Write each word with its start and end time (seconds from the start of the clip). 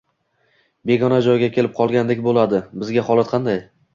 –begona 0.91 1.19
joyga 1.27 1.51
kelib 1.59 1.77
qolgandek 1.81 2.25
bo‘ladi. 2.29 2.63
Bizda 2.85 3.07
holat 3.11 3.33
qanday? 3.37 3.63